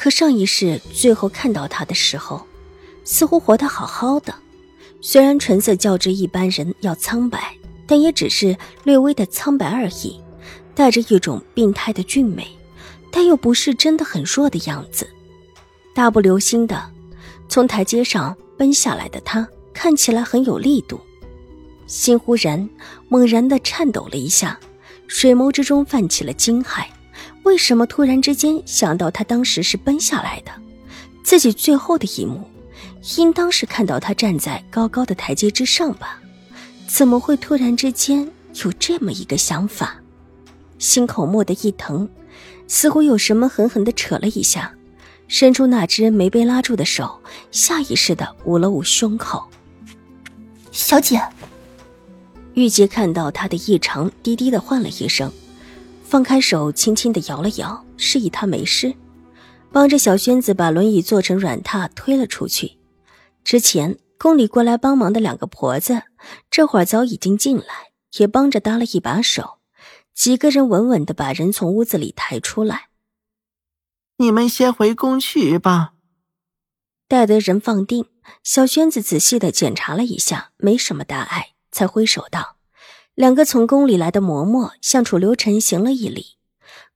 [0.00, 2.46] 可上一世最后看到他的时候，
[3.04, 4.34] 似乎活得好好的。
[5.02, 7.54] 虽然唇色较之一般人要苍白，
[7.86, 10.18] 但也只是略微的苍白而已，
[10.74, 12.48] 带着一种病态的俊美，
[13.10, 15.06] 但又不是真的很弱的样子。
[15.94, 16.82] 大步流星的
[17.46, 20.98] 从台阶上奔下来的他，看起来很有力度。
[21.86, 22.66] 心忽然
[23.10, 24.58] 猛然的颤抖了一下，
[25.08, 26.86] 水眸之中泛起了惊骇。
[27.42, 30.52] 为什么突然之间想到他当时是奔下来的？
[31.22, 32.42] 自己最后的一幕，
[33.16, 36.18] 应当是看到他站在高高的台阶之上吧？
[36.86, 38.28] 怎么会突然之间
[38.64, 39.96] 有这么一个想法？
[40.78, 42.08] 心口蓦地一疼，
[42.66, 44.74] 似乎有什么狠狠地扯了一下，
[45.28, 49.44] 伸出那只没被拉住的手，下意识地捂了捂胸口。
[50.72, 51.20] 小姐，
[52.54, 55.30] 玉洁看到他的异常，低低地唤了一声。
[56.10, 58.92] 放开手，轻轻的摇了摇，示意他没事，
[59.70, 62.78] 帮着小轩子把轮椅做成软榻推了出去。
[63.44, 66.02] 之前宫里过来帮忙的两个婆子，
[66.50, 69.60] 这会儿早已经进来，也帮着搭了一把手。
[70.12, 72.88] 几个人稳稳的把人从屋子里抬出来。
[74.16, 75.92] 你们先回宫去吧。
[77.06, 78.06] 待得人放定，
[78.42, 82.56] 小轩子仔细的检查了一下，没什么大碍，才挥手道。
[83.14, 86.36] 两个从宫里来的嬷嬷向楚留臣行了一礼，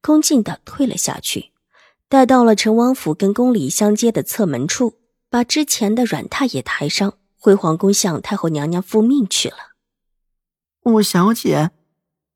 [0.00, 1.52] 恭敬的退了下去。
[2.08, 4.94] 待到了陈王府跟宫里相接的侧门处，
[5.28, 9.56] 把之前的软榻也抬上，回皇宫向太后娘娘复命去了。
[10.84, 11.70] 五小姐，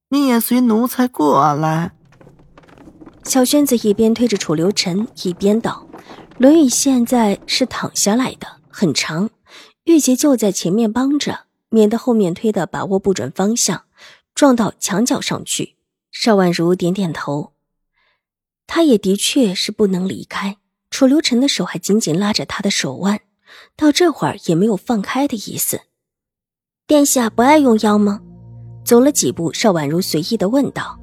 [0.09, 1.93] 你也随奴才过来。
[3.25, 5.87] 小轩子一边推着楚留臣，一边道
[6.39, 9.31] ：“轮椅现在是躺下来的，很长，
[9.85, 13.85] 玉洁就在前面帮着。”免得后面推的把握不准方向，
[14.35, 15.77] 撞到墙角上去。
[16.11, 17.53] 邵婉如点点头，
[18.67, 20.57] 她也的确是不能离开。
[20.91, 23.21] 楚留臣的手还紧紧拉着她的手腕，
[23.77, 25.83] 到这会儿也没有放开的意思。
[26.87, 28.21] 殿下不爱用药吗？
[28.85, 30.99] 走了几步，邵婉如随意的问道。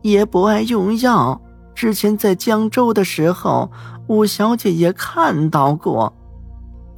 [0.00, 1.40] 爷不爱用药。
[1.74, 3.70] 之前在江州的时候，
[4.08, 6.12] 五小姐也看到过，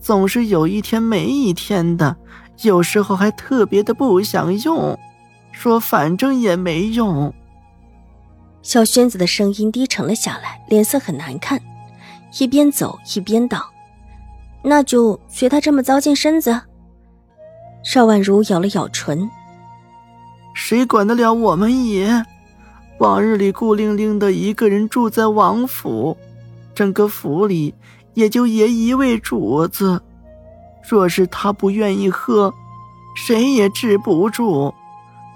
[0.01, 2.17] 总是有一天没一天的。
[2.63, 4.99] 有时候还特别的不想用，
[5.53, 7.33] 说反正也没用。
[8.63, 11.61] 小轩子的声音低沉了下来，脸色很难看，
[12.39, 13.71] 一边走一边道
[14.65, 16.61] ：“那就随他这么糟践身子。”
[17.85, 19.29] 邵婉如咬了咬唇
[20.55, 22.25] ：“谁管得了我们爷？
[22.99, 26.17] 往日里孤零零的一个人住在王府，
[26.75, 27.75] 整个府里
[28.15, 30.01] 也就爷一位主子。”
[30.89, 32.53] 若是他不愿意喝，
[33.15, 34.75] 谁也治不住，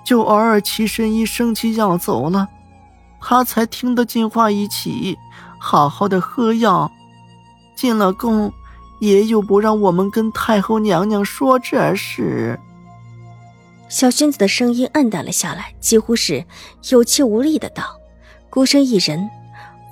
[0.04, 2.48] 就偶尔起身一生气要走了，
[3.20, 5.16] 他才听得进话一起，
[5.59, 6.91] 好好的喝药。
[7.75, 8.53] 进了宫，
[9.00, 12.59] 爷又不让我们跟太后娘娘说这事。
[13.88, 16.44] 小轩子的声音暗淡了下来，几乎是
[16.91, 17.84] 有气无力的道
[18.50, 19.30] ：“孤身一人，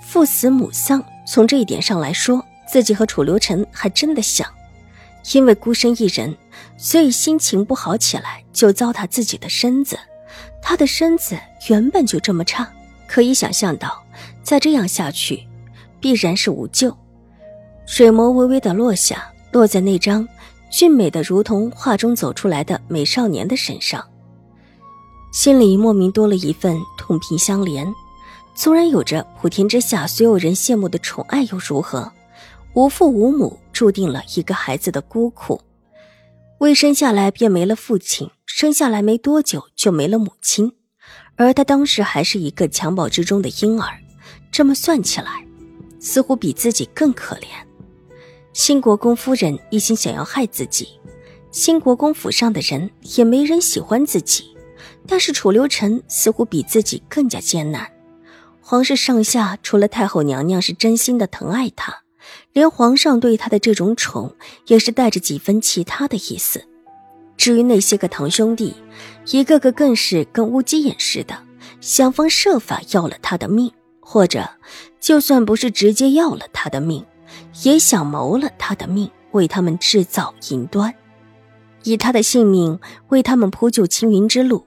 [0.02, 4.46] 父死母丧，从这一点上来说，自己和楚留臣还真的像。”
[5.34, 6.36] 因为孤身一人，
[6.76, 9.98] 所以心情不好起来就糟蹋自己的身子。
[10.62, 11.38] 他的身子
[11.68, 12.68] 原本就这么差，
[13.06, 14.02] 可以想象到，
[14.42, 15.46] 再这样下去，
[16.00, 16.96] 必然是无救。
[17.86, 20.26] 水眸微微的落下，落在那张
[20.70, 24.04] 俊美的如同画中走出来的美少年的身上，
[25.32, 27.86] 心里莫名多了一份痛并相连。
[28.54, 32.10] 纵然有着普天之下所有人羡慕的宠爱，又如何？
[32.74, 35.60] 无父无母，注定了一个孩子的孤苦。
[36.60, 40.72] 未生下来便没了父亲，生下来没多久就没了母亲，
[41.36, 43.98] 而他当时还是一个襁褓之中的婴儿。
[44.50, 45.46] 这么算起来，
[46.00, 47.48] 似乎比自己更可怜。
[48.54, 50.98] 新国公夫人一心想要害自己，
[51.50, 54.56] 新国公府上的人也没人喜欢自己，
[55.06, 57.86] 但是楚留臣似乎比自己更加艰难。
[58.62, 62.05] 皇室上下除了太后娘娘是真心的疼爱他。
[62.52, 64.34] 连皇上对他的这种宠，
[64.66, 66.64] 也是带着几分其他的意思。
[67.36, 68.74] 至于那些个堂兄弟，
[69.26, 71.36] 一个个更是跟乌鸡眼似的，
[71.80, 73.70] 想方设法要了他的命，
[74.00, 74.48] 或者
[74.98, 77.04] 就算不是直接要了他的命，
[77.62, 80.94] 也想谋了他的命，为他们制造淫端，
[81.84, 84.66] 以他的性命为他们铺就青云之路。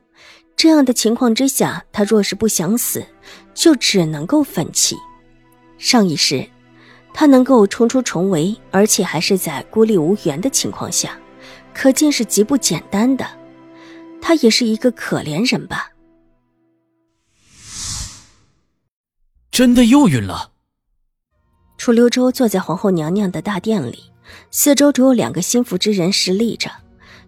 [0.55, 3.03] 这样的情况之下，他若是不想死，
[3.53, 4.95] 就只能够奋起。
[5.77, 6.47] 上一世，
[7.13, 11.19] 他能够冲出重围，而且还是在孤立无援的情况下，
[11.73, 13.25] 可见是极不简单的。
[14.21, 15.91] 他也是一个可怜人吧？
[19.51, 20.51] 真的又晕了。
[21.77, 24.12] 楚留州坐在皇后娘娘的大殿里，
[24.51, 26.69] 四周只有两个心腹之人侍立着，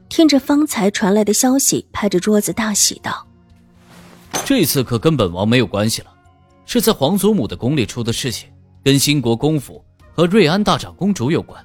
[0.09, 3.25] 听着方才传来的消息，拍着桌子大喜道
[4.45, 6.13] ：“这次可跟本王没有关系了，
[6.65, 8.50] 是在皇祖母的宫里出的事情，
[8.83, 9.83] 跟兴国公府
[10.13, 11.63] 和瑞安大长公主有关。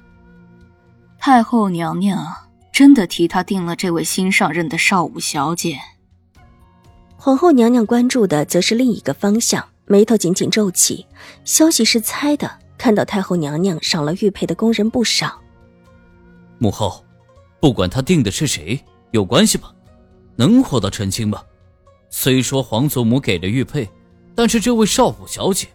[1.17, 2.25] 太后娘娘
[2.71, 5.79] 真的替他定了这位新上任的少武小姐。”
[7.17, 9.67] 皇后娘娘关注的则是另一个方向。
[9.89, 11.05] 眉头紧紧皱起，
[11.45, 12.59] 消息是猜的。
[12.77, 15.39] 看到太后娘娘赏了玉佩的宫人不少。
[16.59, 17.03] 母后，
[17.61, 18.79] 不管他定的是谁，
[19.11, 19.71] 有关系吗？
[20.35, 21.41] 能活到成亲吗？
[22.09, 23.89] 虽说皇祖母给了玉佩，
[24.35, 25.67] 但是这位少府小姐，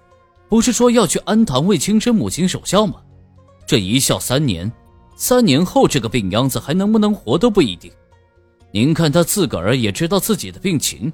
[0.53, 2.97] 不是说要去安堂为亲生母亲守孝吗？
[3.67, 4.71] 这一孝三年，
[5.17, 7.91] 三年后这个病秧子还能不能活都不一定。
[8.71, 11.11] 您看他自个儿也知道自己的病情，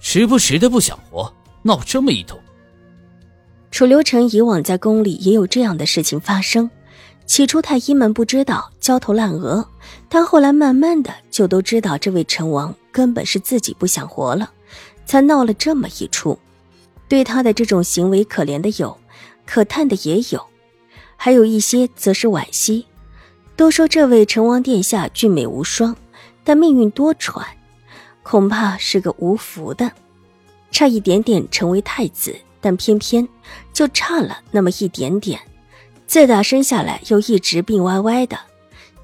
[0.00, 1.30] 时不时的不想活。
[1.60, 2.40] 闹这么一通，
[3.70, 6.70] 楚留臣以往在宫里也有这样的事情发生。
[7.26, 9.68] 起初太医们不知道，焦头烂额，
[10.08, 14.50] 但后来慢慢的就都知道，这位成王根本是自己不想活了，
[15.04, 16.38] 才闹了这么一出。
[17.08, 18.98] 对他的这种行为，可怜的有，
[19.46, 20.46] 可叹的也有，
[21.16, 22.86] 还有一些则是惋惜。
[23.56, 25.96] 都说这位成王殿下俊美无双，
[26.44, 27.44] 但命运多舛，
[28.22, 29.90] 恐怕是个无福的。
[30.70, 33.26] 差一点点成为太子，但偏偏
[33.72, 35.40] 就差了那么一点点。
[36.06, 38.38] 自打生下来又一直病歪歪的，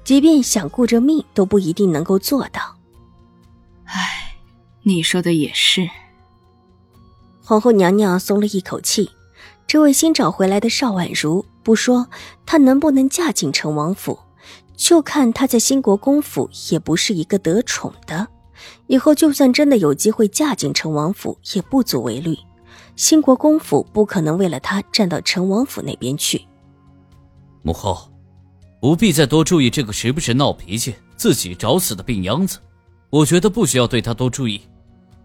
[0.03, 2.77] 即便想顾着命，都不一定能够做到。
[3.85, 4.37] 唉，
[4.83, 5.89] 你说的也是。
[7.47, 9.07] 皇后娘娘松了一口气。
[9.67, 12.07] 这位新找回来的邵婉如，不说
[12.43, 14.17] 她能不能嫁进成王府，
[14.75, 18.27] 就看她在兴国公府也不是一个得宠的。
[18.87, 22.35] 以后就算真的有机会嫁进成王府，也不足为虑。
[22.95, 26.41] 兴国公府不可能为了她站到成王府那边去。
[27.61, 28.09] 母后，
[28.81, 32.57] 不必再多注意这个时不时闹脾气、自己找死的病秧子。
[33.11, 34.61] 我觉得不需要对他多注意，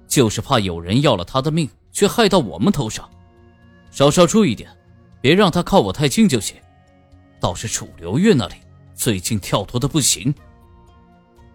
[0.07, 3.09] 就是怕有人要了他的命，却害到我们头上。
[3.91, 4.71] 稍稍注意点，
[5.21, 6.57] 别让他靠我太近就行。
[7.41, 8.55] 倒是楚留月那里，
[8.95, 10.33] 最近跳脱的不行。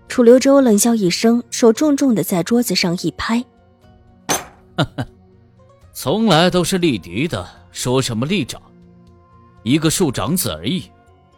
[0.08, 3.44] 楚留周冷笑一声，手重重的在桌子上一拍
[5.94, 8.62] ：“从来都是立嫡的，说什么立长？
[9.64, 10.92] 一个庶长子而已，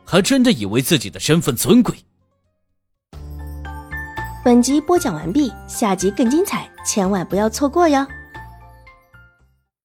[0.03, 1.95] 还真的以为自己的身份尊贵。”
[4.43, 8.05] 本集播讲完毕，下集更精彩，千万不要错过哟！